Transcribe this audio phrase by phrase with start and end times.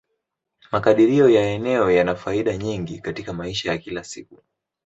[0.71, 4.43] Makadirio ya eneo yana faida nyingi katika maisha ya kila siku.